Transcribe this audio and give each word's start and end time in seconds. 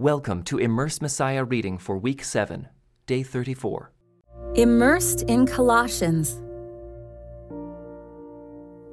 Welcome 0.00 0.44
to 0.44 0.58
Immerse 0.58 1.00
Messiah 1.00 1.42
reading 1.42 1.76
for 1.76 1.98
week 1.98 2.22
7, 2.22 2.68
day 3.06 3.24
34. 3.24 3.90
Immersed 4.54 5.22
in 5.22 5.44
Colossians. 5.44 6.40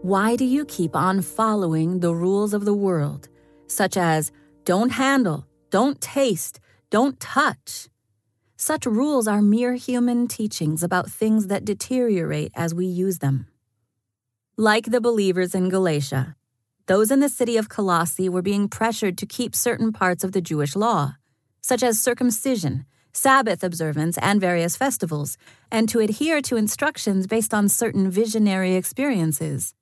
Why 0.01 0.35
do 0.35 0.45
you 0.45 0.65
keep 0.65 0.95
on 0.95 1.21
following 1.21 1.99
the 1.99 2.15
rules 2.15 2.55
of 2.55 2.65
the 2.65 2.73
world, 2.73 3.29
such 3.67 3.97
as 3.97 4.31
don't 4.63 4.93
handle, 4.93 5.45
don't 5.69 6.01
taste, 6.01 6.59
don't 6.89 7.19
touch? 7.19 7.87
Such 8.57 8.87
rules 8.87 9.27
are 9.27 9.43
mere 9.43 9.75
human 9.75 10.27
teachings 10.27 10.81
about 10.81 11.11
things 11.11 11.45
that 11.45 11.65
deteriorate 11.65 12.51
as 12.55 12.73
we 12.73 12.87
use 12.87 13.19
them. 13.19 13.45
Like 14.57 14.85
the 14.85 15.01
believers 15.01 15.53
in 15.53 15.69
Galatia, 15.69 16.35
those 16.87 17.09
in 17.09 17.19
the 17.19 17.29
city 17.29 17.57
of 17.57 17.69
Colossae 17.69 18.29
were 18.29 18.43
being 18.43 18.67
pressured 18.67 19.17
to 19.17 19.25
keep 19.25 19.55
certain 19.55 19.91
parts 19.91 20.23
of 20.23 20.33
the 20.33 20.41
Jewish 20.41 20.75
law, 20.75 21.15
such 21.61 21.81
as 21.81 21.99
circumcision, 21.99 22.85
Sabbath 23.11 23.63
observance, 23.63 24.17
and 24.19 24.39
various 24.39 24.75
festivals, 24.75 25.37
and 25.71 25.89
to 25.89 25.99
adhere 25.99 26.41
to 26.41 26.57
instructions 26.57 27.27
based 27.27 27.53
on 27.53 27.69
certain 27.69 28.11
visionary 28.11 28.75
experiences. 28.75 29.73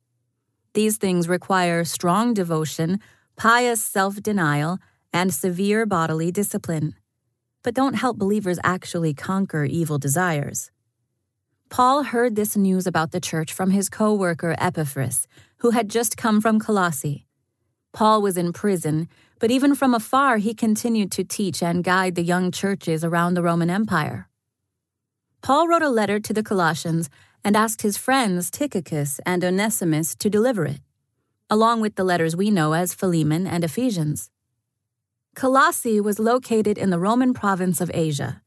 These 0.74 0.98
things 0.98 1.28
require 1.28 1.84
strong 1.84 2.34
devotion, 2.34 3.00
pious 3.36 3.82
self 3.82 4.22
denial, 4.22 4.80
and 5.12 5.34
severe 5.34 5.86
bodily 5.86 6.32
discipline, 6.32 6.96
but 7.64 7.74
don't 7.74 7.96
help 7.96 8.18
believers 8.18 8.60
actually 8.64 9.14
conquer 9.14 9.66
evil 9.66 9.98
desires. 9.98 10.72
Paul 11.70 12.04
heard 12.04 12.36
this 12.36 12.56
news 12.56 12.86
about 12.86 13.12
the 13.12 13.20
church 13.20 13.52
from 13.52 13.72
his 13.72 13.90
co 13.90 14.14
worker 14.14 14.56
Epaphras, 14.60 15.28
who 15.64 15.72
had 15.72 15.90
just 15.90 16.18
come 16.18 16.42
from 16.42 16.60
Colossae. 16.60 17.26
Paul 17.94 18.22
was 18.22 18.38
in 18.38 18.52
prison, 18.52 19.08
but 19.40 19.50
even 19.50 19.76
from 19.76 19.94
afar 19.94 20.38
he 20.38 20.54
continued 20.54 21.10
to 21.14 21.24
teach 21.24 21.64
and 21.64 21.86
guide 21.86 22.16
the 22.16 22.22
young 22.22 22.52
churches 22.52 23.02
around 23.02 23.34
the 23.34 23.42
Roman 23.42 23.70
Empire. 23.70 24.28
Paul 25.42 25.70
wrote 25.70 25.82
a 25.82 25.90
letter 25.90 26.20
to 26.20 26.34
the 26.34 26.44
Colossians 26.44 27.10
and 27.46 27.56
asked 27.56 27.82
his 27.82 27.98
friends 27.98 28.52
Tychicus 28.52 29.22
and 29.26 29.42
Onesimus 29.44 30.16
to 30.16 30.30
deliver 30.30 30.66
it, 30.66 30.82
along 31.50 31.80
with 31.80 31.96
the 31.96 32.04
letters 32.04 32.36
we 32.36 32.52
know 32.52 32.74
as 32.74 32.94
Philemon 32.94 33.48
and 33.48 33.64
Ephesians. 33.64 34.30
Colossae 35.34 36.02
was 36.02 36.20
located 36.20 36.78
in 36.78 36.90
the 36.90 37.00
Roman 37.00 37.34
province 37.34 37.80
of 37.80 37.90
Asia, 37.94 38.42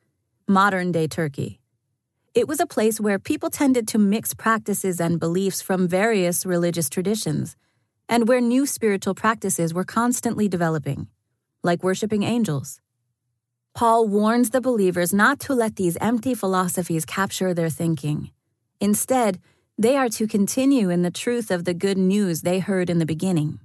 modern 0.47 0.93
day 0.93 1.09
Turkey. 1.09 1.61
It 2.37 2.47
was 2.47 2.61
a 2.61 2.67
place 2.67 3.01
where 3.01 3.19
people 3.19 3.49
tended 3.49 3.89
to 3.89 3.99
mix 3.99 4.35
practices 4.35 5.01
and 5.01 5.19
beliefs 5.19 5.63
from 5.63 5.89
various 5.89 6.45
religious 6.45 6.91
traditions, 6.91 7.57
and 8.11 8.29
where 8.29 8.43
new 8.43 8.67
spiritual 8.67 9.15
practices 9.15 9.73
were 9.73 9.85
constantly 9.85 10.47
developing, 10.47 11.09
like 11.63 11.83
worshiping 11.83 12.25
angels. 12.25 12.83
Paul 13.75 14.07
warns 14.07 14.51
the 14.51 14.61
believers 14.61 15.15
not 15.15 15.41
to 15.41 15.55
let 15.55 15.77
these 15.77 15.97
empty 15.99 16.35
philosophies 16.35 17.07
capture 17.07 17.55
their 17.55 17.71
thinking. 17.71 18.33
Instead, 18.81 19.41
they 19.79 19.97
are 19.97 20.11
to 20.11 20.27
continue 20.27 20.91
in 20.91 21.01
the 21.01 21.11
truth 21.11 21.51
of 21.51 21.65
the 21.65 21.73
good 21.73 21.97
news 21.97 22.43
they 22.43 22.59
heard 22.59 22.91
in 22.91 22.99
the 22.99 23.07
beginning. 23.07 23.61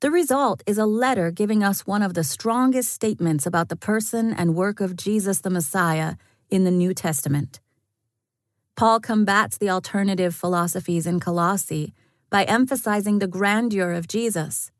The 0.00 0.10
result 0.10 0.64
is 0.66 0.76
a 0.76 0.86
letter 0.86 1.30
giving 1.30 1.62
us 1.62 1.86
one 1.86 2.02
of 2.02 2.14
the 2.14 2.24
strongest 2.24 2.92
statements 2.92 3.46
about 3.46 3.68
the 3.68 3.76
person 3.76 4.32
and 4.32 4.56
work 4.56 4.80
of 4.80 4.96
Jesus 4.96 5.40
the 5.40 5.50
Messiah 5.50 6.16
in 6.50 6.64
the 6.64 6.70
New 6.70 6.94
Testament. 6.94 7.60
Paul 8.76 9.00
combats 9.00 9.58
the 9.58 9.70
alternative 9.70 10.34
philosophies 10.34 11.06
in 11.06 11.20
Colossae 11.20 11.92
by 12.30 12.44
emphasizing 12.44 13.18
the 13.18 13.26
grandeur 13.26 13.92
of 13.92 14.08
Jesus. 14.08 14.70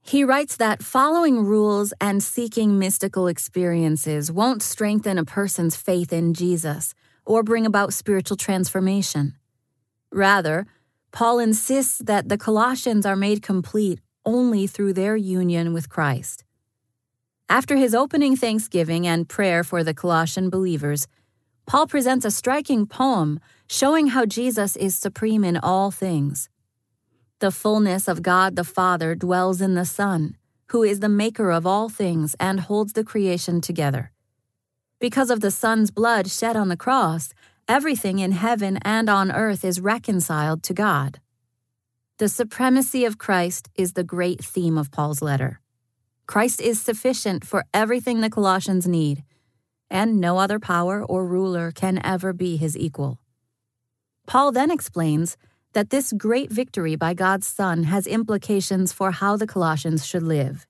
He 0.00 0.22
writes 0.24 0.56
that 0.56 0.82
following 0.82 1.44
rules 1.44 1.92
and 2.00 2.22
seeking 2.22 2.78
mystical 2.78 3.26
experiences 3.26 4.32
won't 4.32 4.62
strengthen 4.62 5.18
a 5.18 5.24
person's 5.24 5.76
faith 5.76 6.12
in 6.12 6.32
Jesus 6.32 6.94
or 7.26 7.42
bring 7.42 7.66
about 7.66 7.92
spiritual 7.92 8.36
transformation. 8.36 9.34
Rather, 10.12 10.66
Paul 11.12 11.40
insists 11.40 11.98
that 11.98 12.28
the 12.28 12.38
Colossians 12.38 13.04
are 13.04 13.16
made 13.16 13.42
complete 13.42 14.00
only 14.24 14.66
through 14.66 14.94
their 14.94 15.16
union 15.16 15.74
with 15.74 15.88
Christ. 15.88 16.45
After 17.48 17.76
his 17.76 17.94
opening 17.94 18.34
thanksgiving 18.34 19.06
and 19.06 19.28
prayer 19.28 19.62
for 19.62 19.84
the 19.84 19.94
Colossian 19.94 20.50
believers, 20.50 21.06
Paul 21.64 21.86
presents 21.86 22.24
a 22.24 22.30
striking 22.32 22.86
poem 22.86 23.38
showing 23.68 24.08
how 24.08 24.26
Jesus 24.26 24.74
is 24.74 24.96
supreme 24.96 25.44
in 25.44 25.56
all 25.56 25.92
things. 25.92 26.48
The 27.38 27.52
fullness 27.52 28.08
of 28.08 28.22
God 28.22 28.56
the 28.56 28.64
Father 28.64 29.14
dwells 29.14 29.60
in 29.60 29.74
the 29.74 29.84
Son, 29.84 30.36
who 30.70 30.82
is 30.82 30.98
the 30.98 31.08
maker 31.08 31.52
of 31.52 31.66
all 31.66 31.88
things 31.88 32.34
and 32.40 32.58
holds 32.58 32.94
the 32.94 33.04
creation 33.04 33.60
together. 33.60 34.10
Because 34.98 35.30
of 35.30 35.40
the 35.40 35.52
Son's 35.52 35.92
blood 35.92 36.28
shed 36.28 36.56
on 36.56 36.68
the 36.68 36.76
cross, 36.76 37.32
everything 37.68 38.18
in 38.18 38.32
heaven 38.32 38.78
and 38.82 39.08
on 39.08 39.30
earth 39.30 39.64
is 39.64 39.80
reconciled 39.80 40.64
to 40.64 40.74
God. 40.74 41.20
The 42.18 42.28
supremacy 42.28 43.04
of 43.04 43.18
Christ 43.18 43.68
is 43.76 43.92
the 43.92 44.02
great 44.02 44.42
theme 44.42 44.76
of 44.76 44.90
Paul's 44.90 45.22
letter. 45.22 45.60
Christ 46.26 46.60
is 46.60 46.80
sufficient 46.80 47.44
for 47.44 47.64
everything 47.72 48.20
the 48.20 48.30
Colossians 48.30 48.86
need, 48.86 49.22
and 49.88 50.20
no 50.20 50.38
other 50.38 50.58
power 50.58 51.04
or 51.04 51.24
ruler 51.24 51.70
can 51.70 52.04
ever 52.04 52.32
be 52.32 52.56
his 52.56 52.76
equal. 52.76 53.20
Paul 54.26 54.50
then 54.50 54.70
explains 54.70 55.36
that 55.72 55.90
this 55.90 56.12
great 56.12 56.50
victory 56.50 56.96
by 56.96 57.14
God's 57.14 57.46
Son 57.46 57.84
has 57.84 58.06
implications 58.06 58.92
for 58.92 59.12
how 59.12 59.36
the 59.36 59.46
Colossians 59.46 60.04
should 60.04 60.22
live. 60.22 60.66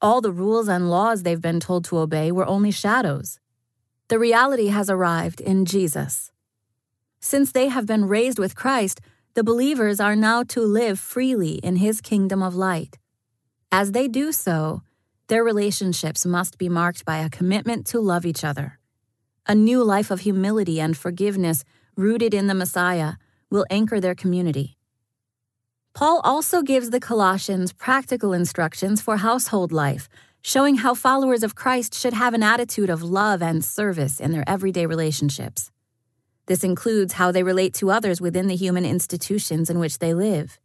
All 0.00 0.20
the 0.20 0.32
rules 0.32 0.68
and 0.68 0.88
laws 0.88 1.22
they've 1.22 1.40
been 1.40 1.60
told 1.60 1.84
to 1.86 1.98
obey 1.98 2.32
were 2.32 2.46
only 2.46 2.70
shadows. 2.70 3.40
The 4.08 4.18
reality 4.18 4.68
has 4.68 4.88
arrived 4.88 5.40
in 5.40 5.64
Jesus. 5.64 6.30
Since 7.20 7.52
they 7.52 7.68
have 7.68 7.86
been 7.86 8.06
raised 8.06 8.38
with 8.38 8.54
Christ, 8.54 9.00
the 9.34 9.44
believers 9.44 10.00
are 10.00 10.14
now 10.14 10.42
to 10.44 10.60
live 10.60 11.00
freely 11.00 11.54
in 11.54 11.76
his 11.76 12.00
kingdom 12.00 12.42
of 12.42 12.54
light. 12.54 12.98
As 13.76 13.90
they 13.90 14.06
do 14.06 14.30
so, 14.30 14.82
their 15.26 15.42
relationships 15.42 16.24
must 16.24 16.58
be 16.58 16.68
marked 16.68 17.04
by 17.04 17.18
a 17.18 17.28
commitment 17.28 17.86
to 17.86 17.98
love 17.98 18.24
each 18.24 18.44
other. 18.44 18.78
A 19.48 19.54
new 19.56 19.82
life 19.82 20.12
of 20.12 20.20
humility 20.20 20.80
and 20.80 20.96
forgiveness 20.96 21.64
rooted 21.96 22.32
in 22.34 22.46
the 22.46 22.54
Messiah 22.54 23.14
will 23.50 23.66
anchor 23.70 23.98
their 23.98 24.14
community. 24.14 24.76
Paul 25.92 26.20
also 26.22 26.62
gives 26.62 26.90
the 26.90 27.00
Colossians 27.00 27.72
practical 27.72 28.32
instructions 28.32 29.02
for 29.02 29.16
household 29.16 29.72
life, 29.72 30.08
showing 30.40 30.76
how 30.76 30.94
followers 30.94 31.42
of 31.42 31.56
Christ 31.56 31.98
should 32.00 32.12
have 32.12 32.32
an 32.32 32.44
attitude 32.44 32.90
of 32.90 33.02
love 33.02 33.42
and 33.42 33.64
service 33.64 34.20
in 34.20 34.30
their 34.30 34.48
everyday 34.48 34.86
relationships. 34.86 35.72
This 36.46 36.62
includes 36.62 37.14
how 37.14 37.32
they 37.32 37.42
relate 37.42 37.74
to 37.74 37.90
others 37.90 38.20
within 38.20 38.46
the 38.46 38.54
human 38.54 38.84
institutions 38.84 39.68
in 39.68 39.80
which 39.80 39.98
they 39.98 40.14
live. 40.14 40.60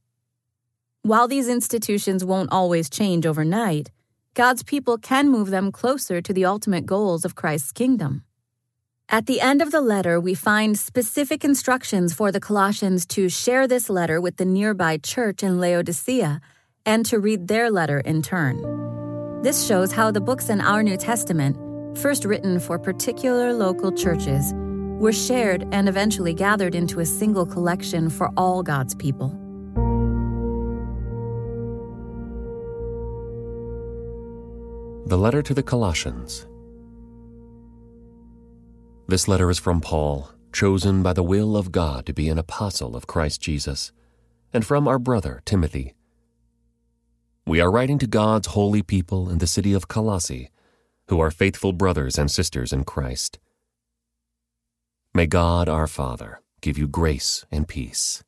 While 1.04 1.30
these 1.30 1.48
institutions 1.48 2.26
won't 2.26 2.52
always 2.52 2.90
change 2.90 3.26
overnight, 3.26 3.90
God's 4.34 4.64
people 4.64 4.98
can 4.98 5.30
move 5.30 5.50
them 5.50 5.72
closer 5.72 6.22
to 6.22 6.34
the 6.34 6.44
ultimate 6.44 6.86
goals 6.86 7.24
of 7.24 7.36
Christ's 7.36 7.72
kingdom. 7.72 8.24
At 9.08 9.26
the 9.26 9.40
end 9.40 9.62
of 9.62 9.72
the 9.72 9.80
letter, 9.80 10.20
we 10.20 10.36
find 10.36 10.78
specific 10.78 11.46
instructions 11.46 12.14
for 12.14 12.34
the 12.34 12.42
Colossians 12.42 13.06
to 13.08 13.30
share 13.30 13.66
this 13.66 13.90
letter 13.90 14.20
with 14.20 14.36
the 14.36 14.46
nearby 14.46 14.98
church 14.98 15.42
in 15.42 15.60
Laodicea 15.60 16.42
and 16.86 17.06
to 17.06 17.18
read 17.18 17.48
their 17.48 17.72
letter 17.72 18.02
in 18.02 18.22
turn. 18.22 19.42
This 19.42 19.66
shows 19.66 19.94
how 19.94 20.12
the 20.12 20.22
books 20.22 20.50
in 20.50 20.60
our 20.60 20.84
New 20.84 20.98
Testament, 20.98 21.58
first 21.98 22.26
written 22.26 22.60
for 22.60 22.78
particular 22.78 23.54
local 23.54 23.92
churches, 23.92 24.54
were 25.00 25.14
shared 25.14 25.66
and 25.72 25.88
eventually 25.88 26.34
gathered 26.34 26.76
into 26.76 27.00
a 27.00 27.06
single 27.06 27.46
collection 27.46 28.10
for 28.10 28.32
all 28.36 28.62
God's 28.62 28.94
people. 28.94 29.34
The 35.10 35.18
letter 35.18 35.42
to 35.42 35.56
the 35.56 35.64
Colossians. 35.64 36.46
This 39.08 39.28
letter 39.28 39.50
is 39.50 39.58
from 39.58 39.82
Paul, 39.82 40.30
chosen 40.54 41.02
by 41.02 41.14
the 41.14 41.24
will 41.24 41.58
of 41.58 41.72
God 41.72 42.06
to 42.06 42.14
be 42.14 42.30
an 42.30 42.38
apostle 42.38 42.96
of 42.96 43.08
Christ 43.08 43.42
Jesus, 43.42 43.92
and 44.54 44.64
from 44.64 44.88
our 44.88 45.00
brother 45.00 45.42
Timothy. 45.46 45.96
We 47.48 47.60
are 47.60 47.72
writing 47.72 47.98
to 47.98 48.06
God's 48.06 48.50
holy 48.50 48.84
people 48.84 49.32
in 49.32 49.40
the 49.40 49.48
city 49.48 49.74
of 49.74 49.88
Colossae, 49.88 50.52
who 51.08 51.20
are 51.20 51.32
faithful 51.32 51.74
brothers 51.74 52.20
and 52.20 52.30
sisters 52.30 52.72
in 52.72 52.84
Christ. 52.84 53.40
May 55.16 55.26
God 55.26 55.68
our 55.68 55.88
Father 55.88 56.44
give 56.62 56.78
you 56.78 56.88
grace 56.88 57.48
and 57.52 57.68
peace. 57.68 58.24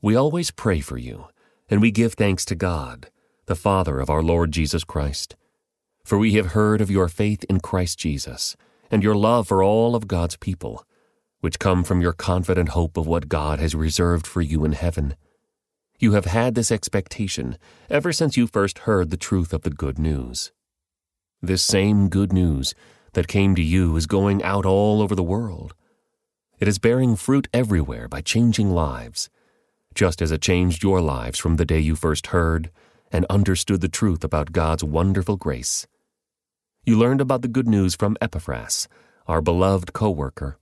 We 0.00 0.14
always 0.14 0.52
pray 0.52 0.78
for 0.78 0.96
you, 0.96 1.24
and 1.68 1.80
we 1.82 1.90
give 1.90 2.12
thanks 2.12 2.44
to 2.44 2.54
God 2.54 3.08
the 3.46 3.56
Father 3.56 3.98
of 3.98 4.08
our 4.08 4.22
Lord 4.22 4.52
Jesus 4.52 4.84
Christ. 4.84 5.34
For 6.04 6.16
we 6.16 6.34
have 6.34 6.52
heard 6.52 6.80
of 6.80 6.90
your 6.90 7.08
faith 7.08 7.44
in 7.44 7.58
Christ 7.58 7.98
Jesus, 7.98 8.56
and 8.90 9.02
your 9.02 9.16
love 9.16 9.48
for 9.48 9.64
all 9.64 9.96
of 9.96 10.06
God's 10.06 10.36
people, 10.36 10.86
which 11.40 11.58
come 11.58 11.82
from 11.82 12.00
your 12.00 12.12
confident 12.12 12.70
hope 12.70 12.96
of 12.96 13.08
what 13.08 13.28
God 13.28 13.58
has 13.58 13.74
reserved 13.74 14.28
for 14.28 14.42
you 14.42 14.64
in 14.64 14.72
heaven. 14.72 15.16
You 15.98 16.12
have 16.12 16.26
had 16.26 16.54
this 16.54 16.70
expectation 16.70 17.58
ever 17.90 18.12
since 18.12 18.36
you 18.36 18.46
first 18.46 18.80
heard 18.80 19.10
the 19.10 19.16
truth 19.16 19.52
of 19.52 19.62
the 19.62 19.70
good 19.70 19.98
news. 19.98 20.52
This 21.40 21.64
same 21.64 22.08
good 22.08 22.32
news 22.32 22.74
that 23.14 23.26
came 23.26 23.56
to 23.56 23.62
you 23.62 23.96
is 23.96 24.06
going 24.06 24.42
out 24.44 24.64
all 24.64 25.02
over 25.02 25.16
the 25.16 25.22
world. 25.22 25.74
It 26.60 26.68
is 26.68 26.78
bearing 26.78 27.16
fruit 27.16 27.48
everywhere 27.52 28.06
by 28.06 28.20
changing 28.20 28.70
lives, 28.70 29.28
just 29.94 30.22
as 30.22 30.30
it 30.30 30.42
changed 30.42 30.84
your 30.84 31.00
lives 31.00 31.40
from 31.40 31.56
the 31.56 31.64
day 31.64 31.80
you 31.80 31.96
first 31.96 32.28
heard 32.28 32.70
and 33.12 33.24
understood 33.30 33.80
the 33.80 33.88
truth 33.88 34.24
about 34.24 34.50
God's 34.50 34.82
wonderful 34.82 35.36
grace. 35.36 35.86
You 36.84 36.98
learned 36.98 37.20
about 37.20 37.42
the 37.42 37.48
good 37.48 37.68
news 37.68 37.94
from 37.94 38.16
Epaphras, 38.20 38.88
our 39.28 39.40
beloved 39.40 39.92
co 39.92 40.10
worker. 40.10 40.58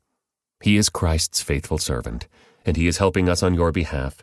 He 0.62 0.76
is 0.76 0.90
Christ's 0.90 1.40
faithful 1.40 1.78
servant, 1.78 2.28
and 2.66 2.76
he 2.76 2.86
is 2.86 2.98
helping 2.98 3.28
us 3.28 3.42
on 3.42 3.54
your 3.54 3.72
behalf 3.72 4.22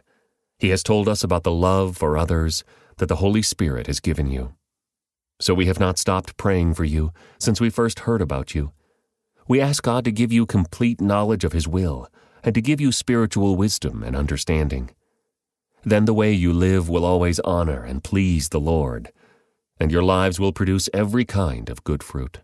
he 0.59 0.69
has 0.69 0.81
told 0.81 1.07
us 1.07 1.23
about 1.23 1.43
the 1.43 1.51
love 1.51 1.97
for 1.97 2.17
others 2.17 2.63
that 2.97 3.07
the 3.07 3.17
Holy 3.17 3.43
Spirit 3.43 3.85
has 3.85 3.99
given 3.99 4.31
you. 4.31 4.55
So 5.39 5.53
we 5.53 5.67
have 5.67 5.79
not 5.79 5.99
stopped 5.99 6.35
praying 6.35 6.73
for 6.73 6.83
you 6.83 7.11
since 7.39 7.61
we 7.61 7.69
first 7.69 8.01
heard 8.01 8.21
about 8.21 8.55
you. 8.55 8.71
We 9.47 9.61
ask 9.61 9.83
God 9.83 10.03
to 10.05 10.11
give 10.11 10.31
you 10.31 10.47
complete 10.47 10.99
knowledge 10.99 11.43
of 11.43 11.53
His 11.53 11.67
will 11.67 12.09
and 12.43 12.55
to 12.55 12.61
give 12.61 12.81
you 12.81 12.91
spiritual 12.91 13.55
wisdom 13.55 14.01
and 14.01 14.15
understanding. 14.15 14.89
Then 15.83 16.05
the 16.05 16.13
way 16.13 16.33
you 16.33 16.51
live 16.51 16.89
will 16.89 17.05
always 17.05 17.39
honor 17.41 17.83
and 17.83 18.03
please 18.03 18.49
the 18.49 18.59
Lord, 18.59 19.11
and 19.79 19.91
your 19.91 20.03
lives 20.03 20.39
will 20.39 20.51
produce 20.51 20.89
every 20.93 21.25
kind 21.25 21.69
of 21.69 21.83
good 21.83 22.03
fruit. 22.03 22.39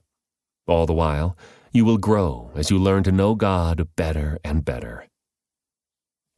All 0.67 0.85
the 0.85 0.93
while, 0.93 1.37
you 1.71 1.83
will 1.83 1.97
grow 1.97 2.51
as 2.55 2.69
you 2.69 2.77
learn 2.77 3.03
to 3.03 3.11
know 3.11 3.35
God 3.35 3.87
better 3.95 4.37
and 4.43 4.63
better. 4.63 5.07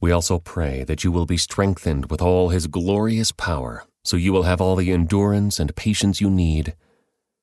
We 0.01 0.12
also 0.12 0.39
pray 0.39 0.83
that 0.83 1.03
you 1.03 1.12
will 1.12 1.25
be 1.25 1.38
strengthened 1.38 2.09
with 2.12 2.21
all 2.21 2.50
his 2.50 2.68
glorious 2.68 3.31
power, 3.31 3.86
so 4.03 4.18
you 4.18 4.33
will 4.33 4.44
have 4.44 4.62
all 4.62 4.75
the 4.75 4.91
endurance 4.91 5.59
and 5.59 5.75
patience 5.75 6.21
you 6.21 6.30
need. 6.30 6.75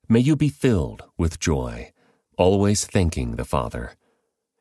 May 0.08 0.20
you 0.20 0.36
be 0.36 0.48
filled 0.48 1.02
with 1.16 1.40
joy, 1.40 1.92
always 2.36 2.84
thanking 2.84 3.36
the 3.36 3.44
Father. 3.44 3.96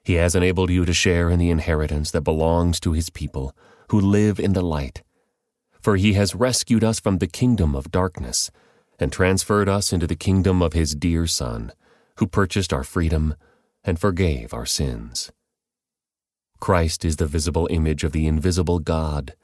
He 0.03 0.13
has 0.15 0.35
enabled 0.35 0.69
you 0.69 0.83
to 0.85 0.93
share 0.93 1.29
in 1.29 1.39
the 1.39 1.49
inheritance 1.49 2.11
that 2.11 2.21
belongs 2.21 2.79
to 2.81 2.93
his 2.93 3.09
people, 3.09 3.55
who 3.91 3.99
live 3.99 4.39
in 4.39 4.53
the 4.53 4.61
light. 4.61 5.03
For 5.81 5.97
he 5.97 6.13
has 6.13 6.33
rescued 6.33 6.81
us 6.81 7.01
from 7.01 7.17
the 7.17 7.27
kingdom 7.27 7.75
of 7.75 7.91
darkness 7.91 8.49
and 8.97 9.11
transferred 9.11 9.67
us 9.67 9.91
into 9.91 10.07
the 10.07 10.15
kingdom 10.15 10.61
of 10.61 10.71
his 10.71 10.95
dear 10.95 11.27
Son, 11.27 11.73
who 12.15 12.25
purchased 12.25 12.71
our 12.71 12.85
freedom 12.85 13.35
and 13.83 13.99
forgave 13.99 14.53
our 14.53 14.65
sins. 14.65 15.29
Christ 16.61 17.03
is 17.03 17.17
the 17.17 17.25
visible 17.25 17.67
image 17.69 18.05
of 18.05 18.13
the 18.13 18.27
invisible 18.27 18.79
God. 18.79 19.35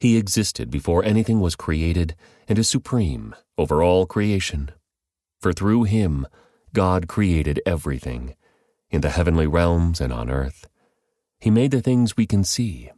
He 0.00 0.16
existed 0.16 0.68
before 0.68 1.04
anything 1.04 1.38
was 1.38 1.54
created 1.54 2.16
and 2.48 2.58
is 2.58 2.68
supreme 2.68 3.36
over 3.56 3.84
all 3.84 4.06
creation. 4.06 4.72
For 5.40 5.52
through 5.52 5.84
him, 5.84 6.26
God 6.72 7.06
created 7.06 7.60
everything, 7.64 8.34
in 8.90 9.02
the 9.02 9.10
heavenly 9.10 9.46
realms 9.46 10.00
and 10.00 10.12
on 10.12 10.28
earth. 10.28 10.66
He 11.38 11.52
made 11.52 11.70
the 11.70 11.80
things 11.80 12.16
we 12.16 12.26
can 12.26 12.42
see 12.42 12.90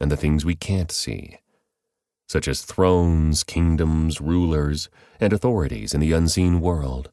and 0.00 0.10
the 0.10 0.16
things 0.16 0.44
we 0.44 0.54
can't 0.54 0.92
see, 0.92 1.38
such 2.28 2.48
as 2.48 2.62
thrones, 2.62 3.42
kingdoms, 3.42 4.20
rulers, 4.20 4.88
and 5.20 5.32
authorities 5.32 5.94
in 5.94 6.00
the 6.00 6.12
unseen 6.12 6.60
world. 6.60 7.10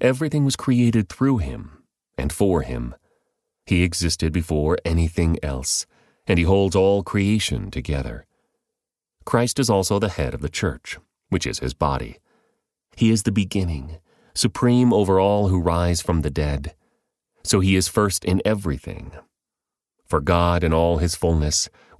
Everything 0.00 0.44
was 0.44 0.56
created 0.56 1.08
through 1.08 1.38
him 1.38 1.82
and 2.18 2.32
for 2.32 2.62
him 2.62 2.94
he 3.66 3.82
existed 3.82 4.32
before 4.32 4.76
anything 4.84 5.38
else, 5.42 5.86
and 6.26 6.38
he 6.38 6.44
holds 6.44 6.74
all 6.74 7.02
creation 7.02 7.70
together. 7.70 8.26
Christ 9.24 9.58
is 9.58 9.70
also 9.70 9.98
the 9.98 10.08
head 10.08 10.34
of 10.34 10.40
the 10.40 10.48
church, 10.48 10.98
which 11.28 11.46
is 11.46 11.60
his 11.60 11.74
body. 11.74 12.18
He 12.96 13.10
is 13.10 13.22
the 13.22 13.32
beginning, 13.32 13.98
supreme 14.34 14.92
over 14.92 15.20
all 15.20 15.48
who 15.48 15.60
rise 15.60 16.02
from 16.02 16.22
the 16.22 16.30
dead. 16.30 16.74
So 17.44 17.60
he 17.60 17.76
is 17.76 17.88
first 17.88 18.24
in 18.24 18.42
everything. 18.44 19.12
For 20.06 20.20
God 20.20 20.64
in 20.64 20.72
all 20.72 20.98
his 20.98 21.14
fullness 21.14 21.70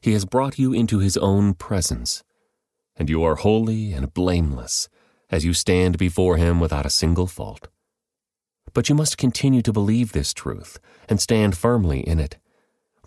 he 0.00 0.12
has 0.12 0.24
brought 0.24 0.58
you 0.58 0.72
into 0.72 0.98
his 0.98 1.16
own 1.16 1.54
presence, 1.54 2.22
and 2.96 3.08
you 3.08 3.22
are 3.22 3.36
holy 3.36 3.92
and 3.92 4.14
blameless 4.14 4.88
as 5.30 5.44
you 5.44 5.54
stand 5.54 5.98
before 5.98 6.36
him 6.36 6.60
without 6.60 6.86
a 6.86 6.90
single 6.90 7.26
fault. 7.26 7.68
But 8.72 8.88
you 8.88 8.94
must 8.94 9.18
continue 9.18 9.62
to 9.62 9.72
believe 9.72 10.12
this 10.12 10.32
truth 10.32 10.78
and 11.08 11.20
stand 11.20 11.56
firmly 11.56 12.00
in 12.00 12.18
it. 12.18 12.38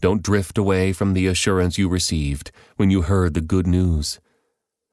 Don't 0.01 0.23
drift 0.23 0.57
away 0.57 0.91
from 0.91 1.13
the 1.13 1.27
assurance 1.27 1.77
you 1.77 1.87
received 1.87 2.51
when 2.75 2.89
you 2.89 3.03
heard 3.03 3.33
the 3.33 3.41
good 3.41 3.67
news. 3.67 4.19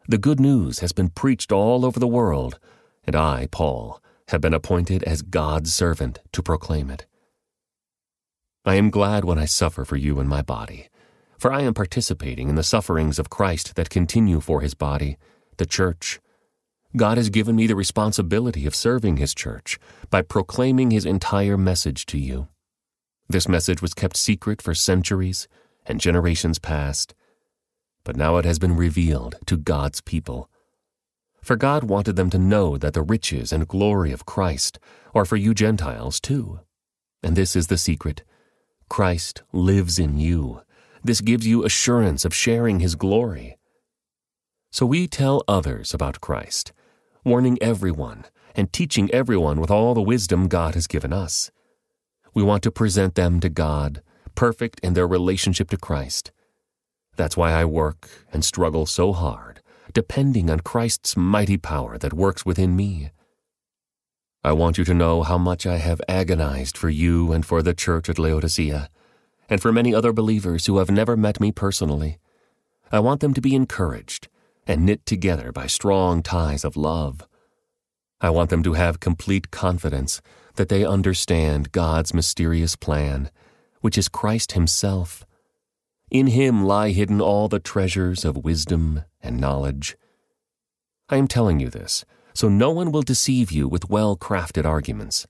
The 0.06 0.19
good 0.19 0.38
news 0.38 0.79
has 0.81 0.93
been 0.93 1.08
preached 1.08 1.50
all 1.50 1.85
over 1.85 1.99
the 1.99 2.06
world, 2.06 2.58
and 3.05 3.17
I, 3.17 3.49
Paul, 3.50 4.00
have 4.29 4.41
been 4.41 4.55
appointed 4.55 5.03
as 5.03 5.23
God's 5.23 5.75
servant 5.75 6.20
to 6.32 6.43
proclaim 6.43 6.91
it. 6.91 7.06
I 8.64 8.75
am 8.75 8.91
glad 8.91 9.25
when 9.25 9.38
I 9.38 9.46
suffer 9.46 9.85
for 9.85 9.96
you 9.96 10.20
in 10.20 10.29
my 10.29 10.43
body, 10.43 10.90
for 11.41 11.53
I 11.53 11.63
am 11.63 11.75
participating 11.75 12.49
in 12.49 12.55
the 12.55 12.63
sufferings 12.63 13.19
of 13.19 13.31
Christ 13.31 13.75
that 13.75 13.91
continue 13.91 14.41
for 14.41 14.61
his 14.61 14.75
body, 14.75 15.17
the 15.57 15.67
church 15.67 16.21
God 16.97 17.19
has 17.19 17.31
given 17.31 17.55
me 17.55 17.69
the 17.69 17.77
responsibility 17.77 18.67
of 18.67 18.75
serving 18.75 19.19
His 19.19 19.33
church 19.33 19.79
by 20.11 20.23
proclaiming 20.23 20.91
His 20.91 21.07
entire 21.07 21.57
message 21.57 22.05
to 22.07 22.19
you. 22.19 22.49
This 23.29 23.49
message 23.49 23.81
was 23.81 23.95
kept 23.95 24.17
secret 24.17 24.61
for 24.61 24.75
centuries 24.75 25.47
and 25.87 26.01
generations 26.01 26.59
past, 26.59 27.15
but 28.03 28.17
now 28.17 28.39
it 28.39 28.45
has 28.45 28.59
been 28.59 28.77
revealed 28.77 29.37
to 29.47 29.57
God's 29.57 30.01
people. 30.01 30.51
For 31.43 31.55
God 31.55 31.85
wanted 31.85 32.17
them 32.17 32.29
to 32.31 32.39
know 32.39 32.77
that 32.77 32.93
the 32.93 33.03
riches 33.03 33.53
and 33.53 33.69
glory 33.69 34.11
of 34.11 34.27
Christ 34.27 34.81
are 35.15 35.25
for 35.25 35.37
you 35.37 35.55
Gentiles 35.55 36.19
too. 36.19 36.61
And 37.23 37.37
this 37.37 37.55
is 37.55 37.69
the 37.69 37.79
secret 37.79 38.25
Christ 38.89 39.43
lives 39.53 40.01
in 40.01 40.19
you. 40.19 40.63
This 41.03 41.21
gives 41.21 41.47
you 41.47 41.65
assurance 41.65 42.25
of 42.25 42.35
sharing 42.35 42.81
His 42.81 42.95
glory. 42.95 43.59
So 44.71 44.87
we 44.87 45.07
tell 45.07 45.43
others 45.49 45.95
about 45.95 46.21
Christ 46.21 46.73
warning 47.25 47.59
everyone 47.61 48.25
and 48.55 48.73
teaching 48.73 49.11
everyone 49.13 49.61
with 49.61 49.71
all 49.71 49.95
the 49.95 50.03
wisdom 50.03 50.49
God 50.49 50.75
has 50.75 50.87
given 50.87 51.13
us. 51.13 51.51
We 52.35 52.43
want 52.43 52.63
to 52.63 52.71
present 52.71 53.15
them 53.15 53.41
to 53.41 53.49
God, 53.49 54.03
perfect 54.35 54.81
in 54.81 54.95
their 54.95 55.07
relationship 55.07 55.71
to 55.71 55.77
Christ. 55.77 56.31
That's 57.17 57.37
why 57.37 57.53
I 57.53 57.65
work 57.65 58.09
and 58.33 58.45
struggle 58.45 58.87
so 58.87 59.13
hard, 59.13 59.61
depending 59.93 60.49
on 60.49 60.61
Christ's 60.61 61.17
mighty 61.17 61.57
power 61.57 61.99
that 61.99 62.15
works 62.15 62.47
within 62.47 62.77
me. 62.77 63.11
I 64.43 64.53
want 64.53 64.79
you 64.79 64.85
to 64.85 64.95
know 64.95 65.23
how 65.23 65.37
much 65.37 65.67
I 65.67 65.77
have 65.77 66.01
agonized 66.09 66.79
for 66.79 66.89
you 66.89 67.33
and 67.33 67.45
for 67.45 67.63
the 67.63 67.75
church 67.75 68.09
at 68.09 68.19
Laodicea, 68.19 68.89
and 69.51 69.61
for 69.61 69.73
many 69.73 69.93
other 69.93 70.13
believers 70.13 70.67
who 70.67 70.79
have 70.79 70.91
never 70.91 71.17
met 71.17 71.41
me 71.41 71.51
personally. 71.51 72.19
I 72.93 73.01
want 73.01 73.21
them 73.21 73.35
to 73.35 73.41
be 73.41 73.55
encouraged 73.55 74.29
and 74.67 74.87
knit 74.87 75.05
together 75.05 75.51
by 75.51 75.67
strong 75.67 76.23
ties 76.23 76.65
of 76.65 76.77
love. 76.77 77.27
I 78.21 78.31
want 78.31 78.51
them 78.51 78.63
to 78.63 78.75
have 78.75 79.01
complete 79.01 79.51
confidence 79.51 80.23
that 80.55 80.69
they 80.69 80.85
understand 80.85 81.73
God's 81.73 82.15
mysterious 82.15 82.77
plan, 82.77 83.31
which 83.81 83.99
is 83.99 84.09
Christ 84.09 84.53
Himself. 84.53 85.25
In 86.11 86.29
Him 86.29 86.65
lie 86.65 86.91
hidden 86.91 87.21
all 87.21 87.49
the 87.49 87.61
treasures 87.61 88.25
of 88.25 88.45
wisdom 88.45 89.05
and 89.21 89.41
knowledge. 89.41 89.97
I 91.09 91.17
am 91.17 91.27
telling 91.27 91.59
you 91.59 91.71
this, 91.71 92.05
so 92.35 92.49
no 92.49 92.71
one 92.71 92.93
will 92.93 93.03
deceive 93.03 93.51
you 93.51 93.67
with 93.67 93.91
well 93.91 94.17
crafted 94.17 94.65
arguments. 94.65 95.27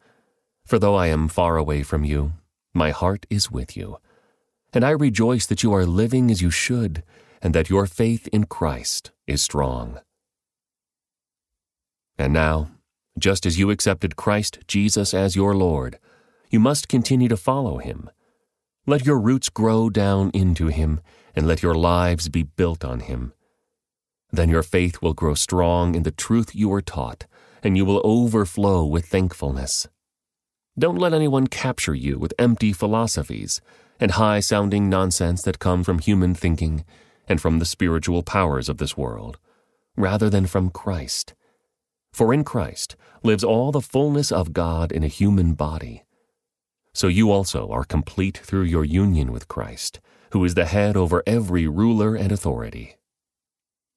For 0.67 0.79
though 0.79 0.95
I 0.95 1.07
am 1.07 1.29
far 1.29 1.57
away 1.57 1.83
from 1.83 2.05
you, 2.05 2.35
my 2.75 2.91
heart 2.91 3.25
is 3.31 3.51
with 3.51 3.77
you. 3.77 3.99
And 4.73 4.85
I 4.85 4.91
rejoice 4.91 5.47
that 5.47 5.63
you 5.63 5.73
are 5.73 5.85
living 5.85 6.31
as 6.31 6.41
you 6.41 6.51
should 6.51 7.03
and 7.43 7.55
that 7.55 7.71
your 7.71 7.87
faith 7.87 8.29
in 8.29 8.45
Christ 8.45 9.11
is 9.27 9.43
strong. 9.43 10.01
And 12.19 12.33
now, 12.33 12.71
just 13.19 13.47
as 13.47 13.59
you 13.59 13.71
accepted 13.71 14.17
Christ 14.17 14.59
Jesus 14.69 15.15
as 15.15 15.37
your 15.37 15.55
Lord, 15.55 15.99
you 16.51 16.61
must 16.61 16.89
continue 16.89 17.29
to 17.29 17.37
follow 17.37 17.79
him. 17.79 18.11
Let 18.87 19.07
your 19.07 19.19
roots 19.19 19.49
grow 19.49 19.91
down 19.91 20.31
into 20.35 20.67
him, 20.69 21.01
and 21.35 21.47
let 21.47 21.63
your 21.63 21.75
lives 21.75 22.29
be 22.29 22.43
built 22.43 22.85
on 22.85 23.01
him. 23.01 23.33
Then 24.33 24.49
your 24.49 24.63
faith 24.63 25.01
will 25.01 25.15
grow 25.15 25.35
strong 25.35 25.95
in 25.95 26.03
the 26.03 26.11
truth 26.11 26.55
you 26.55 26.69
were 26.69 26.83
taught, 26.83 27.27
and 27.63 27.77
you 27.77 27.85
will 27.85 28.01
overflow 28.05 28.85
with 28.85 29.07
thankfulness. 29.07 29.89
Don't 30.79 30.99
let 30.99 31.13
anyone 31.13 31.47
capture 31.47 31.95
you 31.95 32.19
with 32.19 32.35
empty 32.39 32.73
philosophies 32.73 33.61
and 34.01 34.13
high 34.13 34.41
sounding 34.41 34.89
nonsense 34.89 35.43
that 35.43 35.59
come 35.59 35.85
from 35.85 35.99
human 35.99 36.35
thinking 36.35 36.85
and 37.29 37.41
from 37.41 37.59
the 37.59 37.67
spiritual 37.67 38.23
powers 38.23 38.69
of 38.69 38.79
this 38.79 38.97
world, 38.97 39.39
rather 39.97 40.29
than 40.29 40.47
from 40.47 40.71
Christ. 40.71 41.35
For 42.13 42.35
in 42.35 42.43
Christ 42.43 42.97
lives 43.23 43.45
all 43.45 43.71
the 43.71 43.81
fullness 43.81 44.33
of 44.33 44.53
God 44.53 44.91
in 44.91 45.05
a 45.05 45.09
human 45.09 45.55
body. 45.55 46.05
So 46.93 47.07
you 47.07 47.31
also 47.31 47.69
are 47.71 47.85
complete 47.85 48.39
through 48.39 48.65
your 48.65 48.85
union 48.85 49.31
with 49.31 49.47
Christ, 49.47 50.01
who 50.33 50.45
is 50.45 50.55
the 50.55 50.65
head 50.65 50.97
over 50.97 51.23
every 51.27 51.69
ruler 51.69 52.17
and 52.17 52.33
authority. 52.33 52.97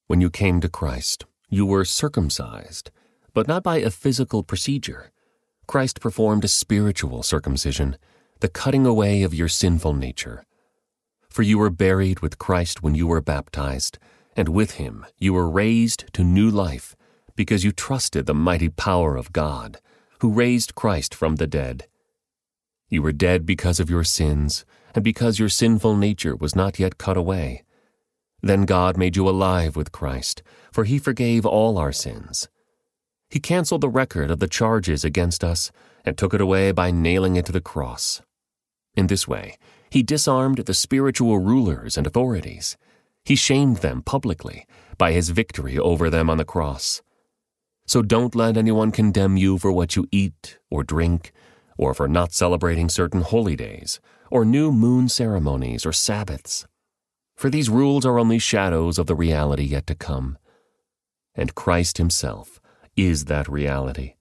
When 0.06 0.20
you 0.20 0.30
came 0.30 0.60
to 0.60 0.68
Christ, 0.68 1.24
you 1.48 1.66
were 1.66 1.84
circumcised, 1.84 2.90
but 3.32 3.48
not 3.48 3.62
by 3.62 3.78
a 3.78 3.90
physical 3.90 4.42
procedure. 4.42 5.10
Christ 5.66 6.00
performed 6.00 6.44
a 6.44 6.48
spiritual 6.48 7.22
circumcision, 7.22 7.96
the 8.40 8.48
cutting 8.48 8.86
away 8.86 9.22
of 9.22 9.34
your 9.34 9.48
sinful 9.48 9.94
nature. 9.94 10.44
For 11.28 11.42
you 11.42 11.58
were 11.58 11.70
buried 11.70 12.20
with 12.20 12.38
Christ 12.38 12.82
when 12.82 12.94
you 12.94 13.06
were 13.06 13.20
baptized, 13.20 13.98
and 14.36 14.48
with 14.48 14.72
him 14.72 15.06
you 15.18 15.32
were 15.32 15.48
raised 15.48 16.12
to 16.12 16.24
new 16.24 16.50
life, 16.50 16.94
because 17.36 17.64
you 17.64 17.72
trusted 17.72 18.26
the 18.26 18.34
mighty 18.34 18.68
power 18.68 19.16
of 19.16 19.32
God, 19.32 19.78
who 20.20 20.30
raised 20.30 20.74
Christ 20.74 21.14
from 21.14 21.36
the 21.36 21.46
dead. 21.46 21.86
You 22.88 23.02
were 23.02 23.12
dead 23.12 23.44
because 23.44 23.80
of 23.80 23.90
your 23.90 24.04
sins, 24.04 24.64
and 24.94 25.02
because 25.02 25.38
your 25.38 25.48
sinful 25.48 25.96
nature 25.96 26.36
was 26.36 26.54
not 26.54 26.78
yet 26.78 26.98
cut 26.98 27.16
away. 27.16 27.64
Then 28.42 28.64
God 28.64 28.96
made 28.96 29.16
you 29.16 29.28
alive 29.28 29.74
with 29.74 29.90
Christ, 29.90 30.42
for 30.70 30.84
he 30.84 30.98
forgave 30.98 31.46
all 31.46 31.78
our 31.78 31.92
sins. 31.92 32.48
He 33.34 33.40
canceled 33.40 33.80
the 33.80 33.88
record 33.88 34.30
of 34.30 34.38
the 34.38 34.46
charges 34.46 35.04
against 35.04 35.42
us 35.42 35.72
and 36.04 36.16
took 36.16 36.34
it 36.34 36.40
away 36.40 36.70
by 36.70 36.92
nailing 36.92 37.34
it 37.34 37.44
to 37.46 37.50
the 37.50 37.60
cross. 37.60 38.22
In 38.94 39.08
this 39.08 39.26
way, 39.26 39.58
he 39.90 40.04
disarmed 40.04 40.58
the 40.58 40.72
spiritual 40.72 41.40
rulers 41.40 41.98
and 41.98 42.06
authorities. 42.06 42.76
He 43.24 43.34
shamed 43.34 43.78
them 43.78 44.02
publicly 44.02 44.68
by 44.98 45.10
his 45.10 45.30
victory 45.30 45.76
over 45.76 46.10
them 46.10 46.30
on 46.30 46.38
the 46.38 46.44
cross. 46.44 47.02
So 47.88 48.02
don't 48.02 48.36
let 48.36 48.56
anyone 48.56 48.92
condemn 48.92 49.36
you 49.36 49.58
for 49.58 49.72
what 49.72 49.96
you 49.96 50.06
eat 50.12 50.60
or 50.70 50.84
drink, 50.84 51.32
or 51.76 51.92
for 51.92 52.06
not 52.06 52.32
celebrating 52.32 52.88
certain 52.88 53.22
holy 53.22 53.56
days, 53.56 53.98
or 54.30 54.44
new 54.44 54.70
moon 54.70 55.08
ceremonies 55.08 55.84
or 55.84 55.92
Sabbaths 55.92 56.68
for 57.34 57.50
these 57.50 57.68
rules 57.68 58.06
are 58.06 58.20
only 58.20 58.38
shadows 58.38 58.96
of 58.96 59.08
the 59.08 59.16
reality 59.16 59.64
yet 59.64 59.88
to 59.88 59.96
come. 59.96 60.38
And 61.34 61.56
Christ 61.56 61.98
Himself 61.98 62.60
is 62.96 63.26
that 63.26 63.48
reality. 63.48 64.14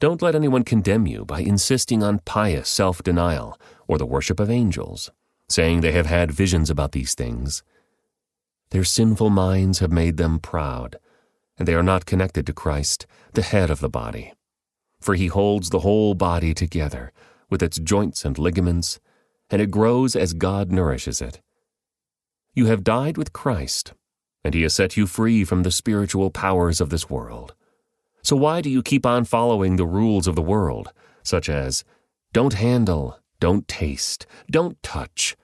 Don't 0.00 0.22
let 0.22 0.34
anyone 0.34 0.64
condemn 0.64 1.06
you 1.06 1.24
by 1.24 1.40
insisting 1.40 2.02
on 2.02 2.18
pious 2.24 2.68
self 2.68 3.02
denial 3.02 3.58
or 3.86 3.98
the 3.98 4.06
worship 4.06 4.40
of 4.40 4.50
angels, 4.50 5.10
saying 5.48 5.80
they 5.80 5.92
have 5.92 6.06
had 6.06 6.32
visions 6.32 6.70
about 6.70 6.92
these 6.92 7.14
things. 7.14 7.62
Their 8.70 8.84
sinful 8.84 9.30
minds 9.30 9.78
have 9.78 9.92
made 9.92 10.16
them 10.16 10.38
proud, 10.38 10.96
and 11.58 11.68
they 11.68 11.74
are 11.74 11.82
not 11.82 12.06
connected 12.06 12.46
to 12.46 12.52
Christ, 12.52 13.06
the 13.34 13.42
head 13.42 13.70
of 13.70 13.80
the 13.80 13.88
body. 13.88 14.32
For 15.00 15.14
he 15.14 15.26
holds 15.26 15.70
the 15.70 15.80
whole 15.80 16.14
body 16.14 16.54
together, 16.54 17.12
with 17.50 17.62
its 17.62 17.78
joints 17.78 18.24
and 18.24 18.38
ligaments, 18.38 18.98
and 19.50 19.60
it 19.60 19.70
grows 19.70 20.16
as 20.16 20.32
God 20.32 20.72
nourishes 20.72 21.20
it. 21.20 21.40
You 22.54 22.66
have 22.66 22.82
died 22.82 23.16
with 23.16 23.32
Christ, 23.32 23.92
and 24.42 24.54
he 24.54 24.62
has 24.62 24.74
set 24.74 24.96
you 24.96 25.06
free 25.06 25.44
from 25.44 25.62
the 25.62 25.70
spiritual 25.70 26.30
powers 26.30 26.80
of 26.80 26.90
this 26.90 27.08
world. 27.08 27.54
So 28.22 28.36
why 28.36 28.60
do 28.60 28.70
you 28.70 28.82
keep 28.82 29.04
on 29.04 29.24
following 29.24 29.76
the 29.76 29.86
rules 29.86 30.26
of 30.26 30.36
the 30.36 30.42
world, 30.42 30.92
such 31.22 31.48
as 31.48 31.84
don't 32.32 32.54
handle, 32.54 33.18
don't 33.40 33.66
taste, 33.66 34.26
don't 34.50 34.80
touch? 34.82 35.36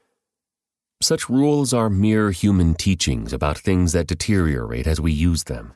Such 1.00 1.28
rules 1.28 1.72
are 1.72 1.90
mere 1.90 2.30
human 2.30 2.74
teachings 2.74 3.32
about 3.32 3.58
things 3.58 3.92
that 3.92 4.06
deteriorate 4.06 4.86
as 4.86 5.00
we 5.00 5.12
use 5.12 5.44
them. 5.44 5.74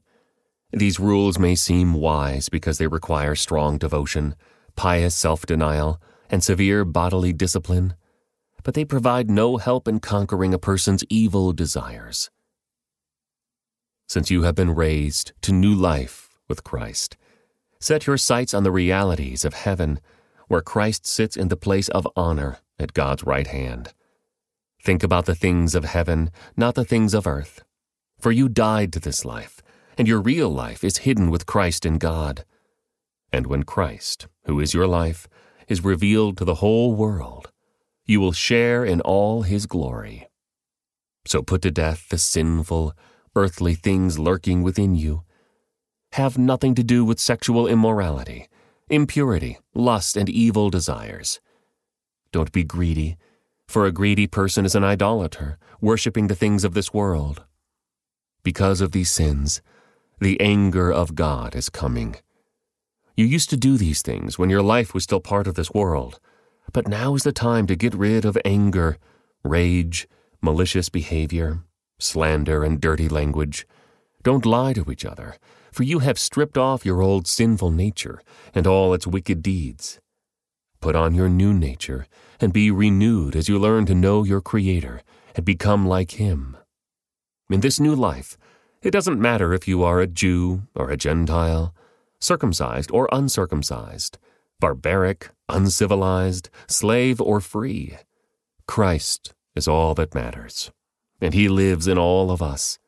These 0.73 0.99
rules 0.99 1.39
may 1.39 1.55
seem 1.55 1.95
wise 1.95 2.49
because 2.49 2.79
they 2.79 2.87
require 2.87 3.35
strong 3.35 3.79
devotion, 3.79 4.35
pious 4.75 5.15
self 5.15 5.45
denial, 5.45 6.01
and 6.31 6.43
severe 6.43 6.85
bodily 6.85 7.33
discipline 7.33 7.95
but 8.63 8.75
they 8.75 8.85
provide 8.85 9.31
no 9.31 9.57
help 9.57 9.89
in 9.89 10.01
conquering 10.01 10.55
a 10.55 10.59
person's 10.59 11.05
evil 11.09 11.53
desires. 11.53 12.31
Since 14.09 14.31
you 14.31 14.43
have 14.43 14.55
been 14.55 14.75
raised 14.75 15.33
to 15.43 15.53
new 15.53 15.75
life 15.75 16.22
with 16.53 16.65
Christ, 16.65 17.17
set 17.81 18.07
your 18.07 18.19
sights 18.19 18.53
on 18.53 18.63
the 18.63 18.71
realities 18.71 19.43
of 19.43 19.55
heaven, 19.55 20.01
where 20.49 20.61
Christ 20.61 21.07
sits 21.07 21.35
in 21.35 21.49
the 21.49 21.57
place 21.57 21.89
of 21.89 22.07
honor 22.15 22.59
at 22.79 22.93
God's 22.93 23.25
right 23.25 23.47
hand. 23.47 23.95
Think 24.85 25.03
about 25.03 25.25
the 25.25 25.35
things 25.35 25.75
of 25.75 25.85
heaven, 25.85 26.31
not 26.55 26.75
the 26.75 26.85
things 26.85 27.15
of 27.15 27.27
earth. 27.27 27.65
For 28.21 28.33
you 28.33 28.51
died 28.51 28.93
to 28.93 29.01
this 29.01 29.25
life, 29.25 29.63
and 29.97 30.07
your 30.07 30.21
real 30.21 30.51
life 30.51 30.85
is 30.85 31.07
hidden 31.09 31.31
with 31.31 31.47
Christ 31.47 31.87
in 31.87 31.97
God. 31.97 32.45
And 33.33 33.47
when 33.47 33.63
Christ, 33.63 34.27
who 34.45 34.61
is 34.61 34.75
your 34.75 34.87
life, 34.87 35.27
is 35.69 35.83
revealed 35.83 36.37
to 36.37 36.45
the 36.45 36.57
whole 36.57 36.95
world, 36.95 37.51
you 38.05 38.21
will 38.21 38.33
share 38.33 38.85
in 38.85 39.01
all 39.01 39.41
his 39.41 39.65
glory. 39.65 40.29
So 41.25 41.41
put 41.41 41.63
to 41.63 41.71
death 41.71 42.11
the 42.11 42.19
sinful, 42.19 42.93
earthly 43.35 43.75
things 43.75 44.19
lurking 44.19 44.63
within 44.63 44.95
you. 44.95 45.23
Have 46.17 46.37
nothing 46.37 46.75
to 46.75 46.83
do 46.83 47.07
with 47.07 47.19
sexual 47.19 47.67
immorality, 47.67 48.51
impurity, 48.91 49.59
lust, 49.75 50.15
and 50.15 50.29
evil 50.29 50.69
desires. 50.69 51.41
Don't 52.33 52.53
be 52.53 52.65
greedy, 52.65 53.17
for 53.67 53.87
a 53.87 53.93
greedy 53.93 54.27
person 54.27 54.67
is 54.67 54.75
an 54.75 54.85
idolater, 54.85 55.57
worshipping 55.81 56.27
the 56.27 56.35
things 56.35 56.65
of 56.65 56.75
this 56.75 56.93
world. 56.93 57.45
Because 58.43 58.83
of 58.83 58.93
these 58.93 59.11
sins, 59.11 59.63
the 60.21 60.39
anger 60.39 60.93
of 60.93 61.15
God 61.15 61.57
is 61.57 61.71
coming. 61.71 62.17
You 63.17 63.25
used 63.25 63.49
to 63.49 63.57
do 63.57 63.79
these 63.79 64.03
things 64.03 64.39
when 64.39 64.51
your 64.51 64.63
life 64.63 64.93
was 64.93 65.05
still 65.05 65.21
part 65.21 65.47
of 65.47 65.55
this 65.55 65.71
world. 65.71 66.21
But 66.75 66.89
now 66.89 67.15
is 67.15 67.23
the 67.23 67.33
time 67.33 67.67
to 67.69 67.75
get 67.75 67.95
rid 67.95 68.27
of 68.27 68.37
anger, 68.45 68.99
rage, 69.43 70.07
malicious 70.43 70.91
behavior, 70.91 71.63
slander, 71.99 72.63
and 72.65 72.83
dirty 72.83 73.09
language. 73.09 73.67
Don't 74.23 74.45
lie 74.45 74.75
to 74.75 74.91
each 74.93 75.07
other, 75.07 75.37
for 75.73 75.83
you 75.83 75.99
have 76.01 76.19
stripped 76.19 76.57
off 76.57 76.87
your 76.87 77.03
old 77.03 77.27
sinful 77.27 77.71
nature 77.71 78.23
and 78.55 78.67
all 78.67 78.95
its 78.95 79.07
wicked 79.07 79.43
deeds. 79.43 80.01
Put 80.81 80.95
on 80.95 81.15
your 81.15 81.29
new 81.29 81.53
nature 81.53 82.07
and 82.41 82.53
be 82.53 82.71
renewed 82.71 83.35
as 83.35 83.49
you 83.49 83.59
learn 83.59 83.87
to 83.87 83.95
know 83.95 84.23
your 84.23 84.41
Creator 84.41 85.03
and 85.35 85.45
become 85.45 85.87
like 85.87 86.13
Him. 86.13 86.57
In 87.51 87.61
this 87.61 87.81
new 87.81 87.95
life, 87.95 88.37
it 88.83 88.91
doesn't 88.91 89.21
matter 89.21 89.53
if 89.53 89.67
you 89.67 89.83
are 89.83 90.01
a 90.01 90.07
Jew 90.07 90.63
or 90.75 90.91
a 90.91 90.97
Gentile, 90.97 91.75
circumcised 92.21 92.91
or 92.93 93.09
uncircumcised 93.11 94.19
barbaric, 94.63 95.31
uncivilized, 95.49 96.49
slave, 96.69 97.21
or 97.21 97.41
free. 97.41 97.97
Christ 98.69 99.35
is 99.57 99.67
all 99.67 99.93
that 99.95 100.15
matters, 100.15 100.71
and 101.21 101.35
He 101.35 101.49
lives 101.49 101.89
in 101.89 101.99
all 101.99 102.31
of 102.31 102.41
us. 102.41 102.79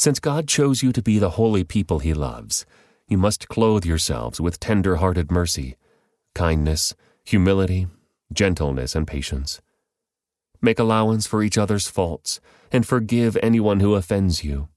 Since 0.00 0.18
God 0.18 0.48
chose 0.48 0.82
you 0.82 0.92
to 0.92 1.02
be 1.02 1.18
the 1.18 1.36
holy 1.36 1.62
people 1.62 1.98
He 1.98 2.14
loves, 2.14 2.64
you 3.06 3.18
must 3.18 3.48
clothe 3.48 3.84
yourselves 3.84 4.40
with 4.40 4.58
tender 4.58 4.96
hearted 4.96 5.30
mercy, 5.30 5.76
kindness, 6.34 6.94
humility, 7.22 7.86
gentleness, 8.32 8.94
and 8.94 9.06
patience. 9.06 9.60
Make 10.62 10.78
allowance 10.78 11.26
for 11.26 11.42
each 11.42 11.58
other's 11.58 11.86
faults, 11.86 12.40
and 12.72 12.86
forgive 12.86 13.36
anyone 13.42 13.80
who 13.80 13.94
offends 13.94 14.42
you. 14.42 14.70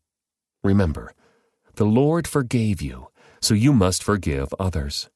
Remember, 0.62 1.14
the 1.76 1.86
Lord 1.86 2.28
forgave 2.28 2.82
you, 2.82 3.08
so 3.42 3.54
you 3.54 3.72
must 3.72 4.04
forgive 4.04 4.54
others. 4.60 5.10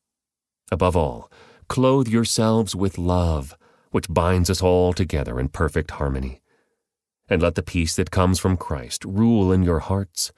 Above 0.71 0.95
all, 0.95 1.29
clothe 1.67 2.07
yourselves 2.07 2.73
with 2.73 2.97
love, 2.97 3.57
which 3.91 4.07
binds 4.09 4.49
us 4.49 4.61
all 4.61 4.93
together 4.93 5.37
in 5.37 5.49
perfect 5.49 5.91
harmony. 5.91 6.39
And 7.29 7.41
let 7.41 7.55
the 7.55 7.63
peace 7.63 7.95
that 7.95 8.11
comes 8.11 8.39
from 8.39 8.57
Christ 8.57 9.03
rule 9.05 9.51
in 9.51 9.63
your 9.63 9.79
hearts, 9.79 10.31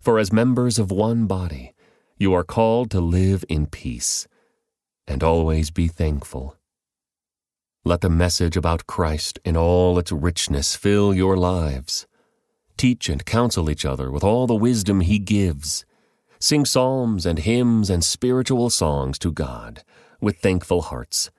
for 0.00 0.18
as 0.18 0.32
members 0.32 0.78
of 0.78 0.90
one 0.90 1.26
body, 1.26 1.72
you 2.18 2.34
are 2.34 2.44
called 2.44 2.90
to 2.90 3.00
live 3.00 3.44
in 3.48 3.66
peace, 3.66 4.28
and 5.06 5.22
always 5.22 5.70
be 5.70 5.88
thankful. 5.88 6.56
Let 7.84 8.00
the 8.00 8.10
message 8.10 8.56
about 8.56 8.86
Christ 8.86 9.38
in 9.44 9.56
all 9.56 9.98
its 9.98 10.12
richness 10.12 10.76
fill 10.76 11.14
your 11.14 11.36
lives. 11.36 12.06
Teach 12.76 13.08
and 13.08 13.24
counsel 13.24 13.70
each 13.70 13.84
other 13.84 14.10
with 14.10 14.24
all 14.24 14.46
the 14.46 14.54
wisdom 14.54 15.00
He 15.00 15.18
gives 15.18 15.84
Sing 16.44 16.66
psalms 16.66 17.24
and 17.24 17.38
hymns 17.38 17.88
and 17.88 18.04
spiritual 18.04 18.68
songs 18.68 19.18
to 19.20 19.32
God 19.32 19.82
with 20.20 20.36
thankful 20.36 20.82
hearts. 20.82 21.30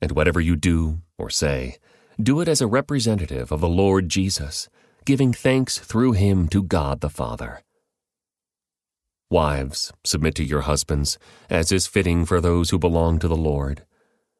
And 0.00 0.12
whatever 0.12 0.40
you 0.40 0.56
do 0.56 1.02
or 1.18 1.28
say, 1.28 1.76
do 2.20 2.40
it 2.40 2.48
as 2.48 2.60
a 2.60 2.66
representative 2.66 3.52
of 3.52 3.60
the 3.60 3.68
Lord 3.68 4.08
Jesus, 4.08 4.68
giving 5.04 5.32
thanks 5.32 5.78
through 5.78 6.12
him 6.12 6.48
to 6.48 6.62
God 6.62 7.00
the 7.00 7.10
Father. 7.10 7.60
Wives, 9.30 9.92
submit 10.04 10.34
to 10.36 10.44
your 10.44 10.62
husbands, 10.62 11.18
as 11.50 11.70
is 11.72 11.86
fitting 11.86 12.24
for 12.24 12.40
those 12.40 12.70
who 12.70 12.78
belong 12.78 13.18
to 13.18 13.28
the 13.28 13.36
Lord. 13.36 13.84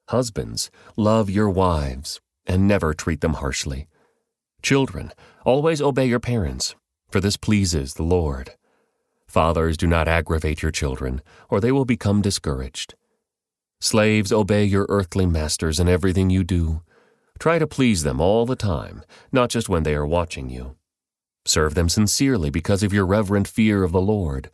Husbands, 0.09 0.71
love 0.97 1.29
your 1.29 1.51
wives, 1.51 2.21
and 2.47 2.67
never 2.67 2.95
treat 2.95 3.21
them 3.21 3.35
harshly. 3.35 3.89
Children, 4.63 5.13
always 5.45 5.83
obey 5.83 6.07
your 6.07 6.21
parents, 6.21 6.75
for 7.11 7.21
this 7.21 7.37
pleases 7.37 7.95
the 7.95 8.05
Lord. 8.05 8.53
Fathers, 9.27 9.77
do 9.77 9.87
not 9.87 10.09
aggravate 10.09 10.63
your 10.63 10.73
children, 10.73 11.21
or 11.51 11.61
they 11.61 11.73
will 11.73 11.85
become 11.85 12.23
discouraged. 12.23 12.95
Slaves, 13.81 14.33
obey 14.33 14.65
your 14.65 14.87
earthly 14.89 15.27
masters 15.27 15.79
in 15.79 15.89
everything 15.89 16.31
you 16.31 16.43
do. 16.43 16.81
Try 17.39 17.59
to 17.59 17.67
please 17.67 18.03
them 18.03 18.21
all 18.21 18.47
the 18.47 18.57
time, 18.57 19.03
not 19.31 19.51
just 19.51 19.69
when 19.69 19.83
they 19.83 19.95
are 19.95 20.07
watching 20.07 20.49
you. 20.49 20.77
Serve 21.45 21.75
them 21.75 21.89
sincerely 21.89 22.51
because 22.51 22.83
of 22.83 22.93
your 22.93 23.07
reverent 23.07 23.47
fear 23.47 23.83
of 23.83 23.93
the 23.93 24.01
Lord. 24.01 24.51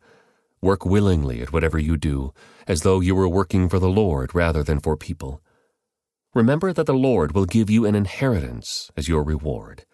Work 0.61 0.85
willingly 0.85 1.41
at 1.43 1.53
whatever 1.53 1.79
you 1.79 1.97
do, 1.97 2.33
as 2.67 2.83
though 2.83 3.01
you 3.01 3.15
were 3.15 3.29
working 3.29 3.69
for 3.69 3.79
the 3.79 3.89
Lord 3.89 4.35
rather 4.35 4.63
than 4.63 4.79
for 4.79 4.97
people. 4.97 5.41
Remember 6.35 6.73
that 6.73 6.87
the 6.87 6.95
Lord 6.95 7.33
will 7.33 7.47
give 7.47 7.71
you 7.71 7.85
an 7.85 7.95
inheritance 7.95 8.91
as 8.97 9.09
your 9.09 9.23
reward, 9.23 9.85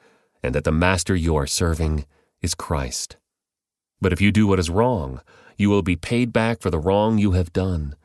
and 0.42 0.54
that 0.54 0.64
the 0.64 0.72
master 0.72 1.14
you 1.14 1.36
are 1.36 1.46
serving 1.46 2.04
is 2.40 2.54
Christ. 2.54 3.16
But 4.00 4.12
if 4.12 4.20
you 4.20 4.30
do 4.30 4.46
what 4.46 4.60
is 4.60 4.70
wrong, 4.70 5.20
you 5.56 5.70
will 5.70 5.82
be 5.82 5.96
paid 5.96 6.32
back 6.32 6.60
for 6.60 6.70
the 6.70 6.78
wrong 6.78 7.18
you 7.18 7.32
have 7.32 7.52
done, 7.52 7.96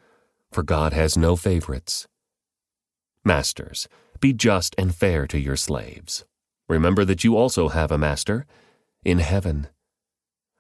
for 0.52 0.64
God 0.64 0.94
has 0.94 1.18
no 1.18 1.36
favorites. 1.36 2.08
Masters, 3.24 3.88
be 4.24 4.32
just 4.32 4.74
and 4.78 4.96
fair 4.96 5.28
to 5.28 5.38
your 5.38 5.58
slaves. 5.58 6.24
Remember 6.70 7.04
that 7.04 7.26
you 7.26 7.36
also 7.36 7.68
have 7.68 7.92
a 7.92 7.98
master 7.98 8.46
in 9.04 9.20
heaven. 9.20 9.68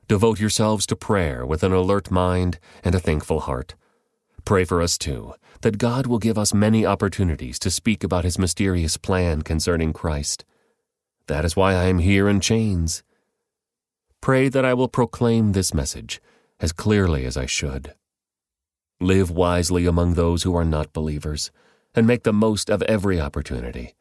Devote 0.10 0.38
yourselves 0.38 0.86
to 0.88 0.98
prayer 0.98 1.46
with 1.46 1.63
an 1.63 1.72
alert 1.72 2.12
mind 2.12 2.60
and 2.84 2.93
a 2.93 3.00
thankful 3.00 3.39
heart. 3.39 3.75
Pray 4.43 4.65
for 4.65 4.82
us 4.82 4.98
too, 4.98 5.34
that 5.62 5.77
God 5.77 6.08
will 6.08 6.20
give 6.20 6.38
us 6.38 6.53
many 6.53 6.86
opportunities 6.86 7.58
to 7.60 7.72
speak 7.72 8.03
about 8.03 8.25
his 8.25 8.38
mysterious 8.38 8.98
plan 8.98 9.43
concerning 9.43 9.93
Christ. 9.93 10.43
That 11.27 11.46
is 11.46 11.55
why 11.55 11.72
I 11.72 11.86
am 11.86 12.00
here 12.00 12.27
in 12.27 12.41
chains. 12.41 13.01
Pray 14.20 14.50
that 14.50 14.65
I 14.65 14.74
will 14.74 14.89
proclaim 14.89 15.53
this 15.53 15.74
message 15.74 16.22
as 16.60 16.74
clearly 16.74 17.24
as 17.25 17.38
I 17.38 17.46
should. 17.46 17.93
Live 19.00 19.32
wisely 19.32 19.86
among 19.86 20.15
those 20.15 20.43
who 20.43 20.53
are 20.53 20.65
not 20.65 20.91
believers, 20.91 21.50
and 21.95 22.07
make 22.07 22.23
the 22.23 22.33
most 22.33 22.69
of 22.69 22.81
every 22.83 23.19
opportunity. 23.19 23.95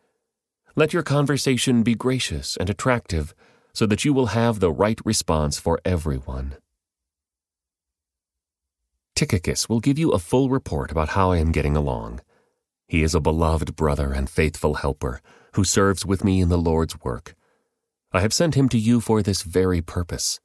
Let 0.74 0.92
your 0.92 1.02
conversation 1.02 1.82
be 1.82 1.94
gracious 1.94 2.56
and 2.56 2.70
attractive 2.70 3.34
so 3.74 3.86
that 3.86 4.04
you 4.04 4.12
will 4.12 4.26
have 4.26 4.60
the 4.60 4.72
right 4.72 5.00
response 5.04 5.58
for 5.58 5.80
everyone. 5.84 6.56
Tychicus 9.14 9.68
will 9.68 9.80
give 9.80 9.98
you 9.98 10.10
a 10.10 10.18
full 10.18 10.48
report 10.48 10.90
about 10.90 11.10
how 11.10 11.32
I 11.32 11.38
am 11.38 11.52
getting 11.52 11.76
along. 11.76 12.20
He 12.86 13.02
is 13.02 13.14
a 13.14 13.20
beloved 13.20 13.76
brother 13.76 14.12
and 14.12 14.28
faithful 14.28 14.74
helper 14.74 15.20
who 15.54 15.64
serves 15.64 16.06
with 16.06 16.24
me 16.24 16.40
in 16.40 16.48
the 16.48 16.58
Lord's 16.58 16.98
work. 17.02 17.34
I 18.12 18.20
have 18.20 18.32
sent 18.32 18.54
him 18.54 18.68
to 18.70 18.78
you 18.78 19.00
for 19.00 19.22
this 19.22 19.42
very 19.42 19.80
purpose, 19.80 20.40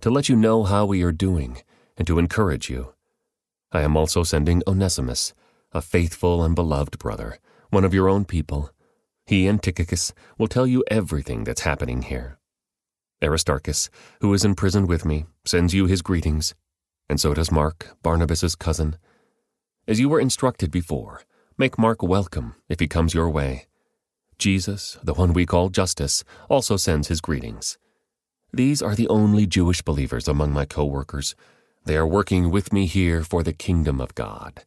to 0.00 0.10
let 0.10 0.28
you 0.28 0.36
know 0.36 0.64
how 0.64 0.86
we 0.86 1.02
are 1.02 1.12
doing 1.12 1.62
and 1.96 2.06
to 2.06 2.18
encourage 2.18 2.68
you. 2.68 2.94
I 3.72 3.82
am 3.82 3.96
also 3.96 4.22
sending 4.22 4.62
Onesimus, 4.66 5.34
a 5.74 5.82
faithful 5.82 6.44
and 6.44 6.54
beloved 6.54 6.98
brother, 6.98 7.38
one 7.70 7.84
of 7.84 7.92
your 7.92 8.08
own 8.08 8.24
people. 8.24 8.70
He 9.26 9.48
and 9.48 9.60
Tychicus 9.60 10.14
will 10.38 10.46
tell 10.46 10.66
you 10.66 10.84
everything 10.88 11.42
that's 11.42 11.62
happening 11.62 12.02
here. 12.02 12.38
Aristarchus, 13.20 13.90
who 14.20 14.32
is 14.32 14.44
in 14.44 14.54
prison 14.54 14.86
with 14.86 15.04
me, 15.04 15.26
sends 15.44 15.74
you 15.74 15.86
his 15.86 16.00
greetings, 16.00 16.54
and 17.08 17.20
so 17.20 17.34
does 17.34 17.50
Mark, 17.50 17.96
Barnabas's 18.02 18.54
cousin. 18.54 18.96
As 19.88 19.98
you 19.98 20.08
were 20.08 20.20
instructed 20.20 20.70
before, 20.70 21.22
make 21.58 21.78
Mark 21.78 22.02
welcome 22.02 22.54
if 22.68 22.78
he 22.78 22.86
comes 22.86 23.12
your 23.12 23.28
way. 23.28 23.66
Jesus, 24.38 24.98
the 25.02 25.14
one 25.14 25.32
we 25.32 25.46
call 25.46 25.70
Justus, 25.70 26.22
also 26.48 26.76
sends 26.76 27.08
his 27.08 27.20
greetings. 27.20 27.78
These 28.52 28.80
are 28.80 28.94
the 28.94 29.08
only 29.08 29.46
Jewish 29.46 29.82
believers 29.82 30.28
among 30.28 30.52
my 30.52 30.66
co 30.66 30.84
workers. 30.84 31.34
They 31.84 31.96
are 31.96 32.06
working 32.06 32.50
with 32.50 32.72
me 32.72 32.86
here 32.86 33.24
for 33.24 33.42
the 33.42 33.52
kingdom 33.52 34.00
of 34.00 34.14
God. 34.14 34.64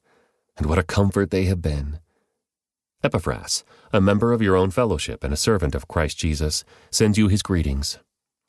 And 0.58 0.66
what 0.66 0.80
a 0.80 0.84
comfort 0.84 1.32
they 1.32 1.46
have 1.46 1.62
been. 1.62 2.00
Epaphras, 3.04 3.64
a 3.94 4.02
member 4.02 4.34
of 4.34 4.42
your 4.42 4.56
own 4.56 4.72
fellowship 4.72 5.24
and 5.24 5.32
a 5.34 5.38
servant 5.38 5.76
of 5.76 5.88
Christ 5.88 6.18
Jesus, 6.18 6.64
sends 6.90 7.18
you 7.18 7.28
his 7.28 7.44
greetings. 7.44 8.00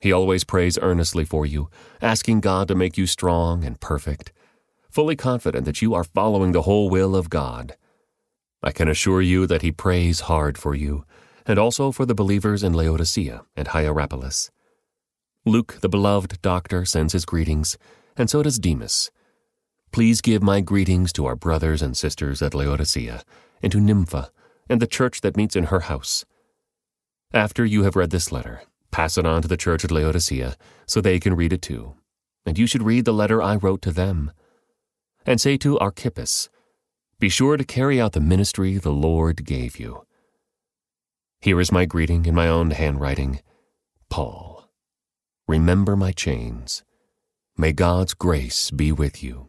He 0.00 0.12
always 0.12 0.44
prays 0.44 0.78
earnestly 0.80 1.24
for 1.24 1.44
you, 1.44 1.68
asking 2.00 2.40
God 2.40 2.68
to 2.68 2.74
make 2.74 2.96
you 2.96 3.06
strong 3.06 3.64
and 3.64 3.80
perfect, 3.80 4.32
fully 4.90 5.16
confident 5.16 5.64
that 5.66 5.82
you 5.82 5.92
are 5.92 6.04
following 6.04 6.52
the 6.52 6.62
whole 6.62 6.88
will 6.88 7.14
of 7.14 7.28
God. 7.28 7.76
I 8.62 8.72
can 8.72 8.88
assure 8.88 9.20
you 9.20 9.46
that 9.46 9.62
he 9.62 9.70
prays 9.70 10.20
hard 10.20 10.56
for 10.56 10.74
you, 10.74 11.04
and 11.46 11.58
also 11.58 11.92
for 11.92 12.06
the 12.06 12.14
believers 12.14 12.62
in 12.62 12.72
Laodicea 12.72 13.42
and 13.54 13.68
Hierapolis. 13.68 14.50
Luke, 15.44 15.78
the 15.80 15.88
beloved 15.88 16.40
doctor, 16.42 16.84
sends 16.84 17.12
his 17.12 17.24
greetings, 17.24 17.76
and 18.16 18.30
so 18.30 18.42
does 18.42 18.58
Demas. 18.58 19.10
Please 19.92 20.20
give 20.20 20.42
my 20.42 20.60
greetings 20.60 21.12
to 21.14 21.26
our 21.26 21.36
brothers 21.36 21.82
and 21.82 21.96
sisters 21.96 22.42
at 22.42 22.54
Laodicea, 22.54 23.22
and 23.62 23.72
to 23.72 23.80
Nympha, 23.80 24.30
and 24.68 24.80
the 24.80 24.86
church 24.86 25.20
that 25.22 25.36
meets 25.36 25.56
in 25.56 25.64
her 25.64 25.80
house. 25.80 26.24
After 27.32 27.64
you 27.64 27.82
have 27.84 27.96
read 27.96 28.10
this 28.10 28.30
letter, 28.30 28.62
Pass 28.90 29.18
it 29.18 29.26
on 29.26 29.42
to 29.42 29.48
the 29.48 29.56
church 29.56 29.84
at 29.84 29.90
Laodicea 29.90 30.56
so 30.86 31.00
they 31.00 31.20
can 31.20 31.36
read 31.36 31.52
it 31.52 31.62
too. 31.62 31.94
And 32.46 32.58
you 32.58 32.66
should 32.66 32.82
read 32.82 33.04
the 33.04 33.12
letter 33.12 33.42
I 33.42 33.56
wrote 33.56 33.82
to 33.82 33.92
them. 33.92 34.32
And 35.26 35.40
say 35.40 35.56
to 35.58 35.78
Archippus, 35.78 36.48
Be 37.18 37.28
sure 37.28 37.56
to 37.56 37.64
carry 37.64 38.00
out 38.00 38.12
the 38.12 38.20
ministry 38.20 38.78
the 38.78 38.92
Lord 38.92 39.44
gave 39.44 39.78
you. 39.78 40.06
Here 41.40 41.60
is 41.60 41.70
my 41.70 41.84
greeting 41.84 42.26
in 42.26 42.34
my 42.34 42.48
own 42.48 42.70
handwriting 42.70 43.40
Paul. 44.08 44.68
Remember 45.46 45.94
my 45.94 46.12
chains. 46.12 46.82
May 47.56 47.72
God's 47.72 48.14
grace 48.14 48.70
be 48.70 48.90
with 48.90 49.22
you. 49.22 49.48